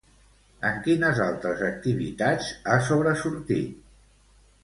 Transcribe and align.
En 0.69 0.77
quines 0.87 1.19
altres 1.25 1.61
activitats 1.67 2.49
ha 2.71 2.79
sobresortit? 2.87 3.77